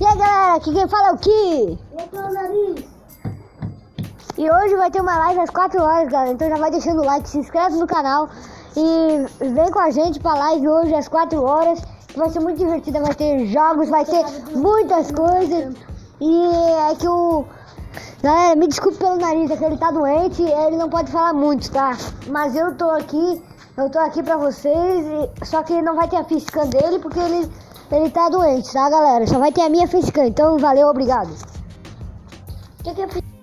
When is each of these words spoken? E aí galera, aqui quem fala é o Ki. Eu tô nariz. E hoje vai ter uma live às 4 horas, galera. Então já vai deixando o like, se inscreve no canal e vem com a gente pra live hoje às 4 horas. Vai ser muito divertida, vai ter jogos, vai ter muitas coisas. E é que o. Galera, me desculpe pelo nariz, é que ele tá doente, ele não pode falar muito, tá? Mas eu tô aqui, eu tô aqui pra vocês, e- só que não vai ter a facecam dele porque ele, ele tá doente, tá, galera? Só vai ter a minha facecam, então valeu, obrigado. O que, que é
E 0.00 0.06
aí 0.06 0.16
galera, 0.16 0.54
aqui 0.54 0.72
quem 0.72 0.88
fala 0.88 1.08
é 1.08 1.12
o 1.12 1.16
Ki. 1.18 1.78
Eu 1.98 2.08
tô 2.08 2.32
nariz. 2.32 2.84
E 4.36 4.50
hoje 4.50 4.76
vai 4.76 4.90
ter 4.90 5.00
uma 5.00 5.18
live 5.18 5.40
às 5.40 5.50
4 5.50 5.82
horas, 5.82 6.08
galera. 6.10 6.30
Então 6.32 6.48
já 6.48 6.56
vai 6.56 6.70
deixando 6.70 7.02
o 7.02 7.04
like, 7.04 7.28
se 7.28 7.38
inscreve 7.38 7.76
no 7.76 7.86
canal 7.86 8.28
e 8.76 9.26
vem 9.44 9.70
com 9.70 9.80
a 9.80 9.90
gente 9.90 10.20
pra 10.20 10.34
live 10.34 10.68
hoje 10.68 10.94
às 10.94 11.08
4 11.08 11.42
horas. 11.42 11.80
Vai 12.16 12.30
ser 12.30 12.40
muito 12.40 12.58
divertida, 12.58 13.00
vai 13.00 13.14
ter 13.14 13.46
jogos, 13.46 13.88
vai 13.88 14.04
ter 14.04 14.24
muitas 14.54 15.10
coisas. 15.10 15.74
E 16.20 16.46
é 16.90 16.94
que 16.94 17.08
o. 17.08 17.44
Galera, 18.22 18.56
me 18.56 18.66
desculpe 18.68 18.98
pelo 18.98 19.16
nariz, 19.16 19.50
é 19.50 19.56
que 19.56 19.64
ele 19.64 19.76
tá 19.76 19.90
doente, 19.90 20.42
ele 20.42 20.76
não 20.76 20.88
pode 20.88 21.10
falar 21.10 21.32
muito, 21.32 21.70
tá? 21.70 21.96
Mas 22.28 22.54
eu 22.56 22.74
tô 22.76 22.90
aqui, 22.90 23.42
eu 23.76 23.88
tô 23.90 23.98
aqui 24.00 24.22
pra 24.22 24.36
vocês, 24.36 25.06
e- 25.06 25.44
só 25.46 25.62
que 25.62 25.80
não 25.80 25.94
vai 25.94 26.08
ter 26.08 26.16
a 26.16 26.24
facecam 26.24 26.68
dele 26.68 26.98
porque 26.98 27.18
ele, 27.20 27.48
ele 27.96 28.10
tá 28.10 28.28
doente, 28.28 28.72
tá, 28.72 28.88
galera? 28.90 29.26
Só 29.26 29.38
vai 29.38 29.52
ter 29.52 29.62
a 29.62 29.68
minha 29.68 29.88
facecam, 29.88 30.26
então 30.26 30.58
valeu, 30.58 30.88
obrigado. 30.88 31.30
O 32.80 32.84
que, 32.84 32.94
que 32.94 33.02
é 33.02 33.37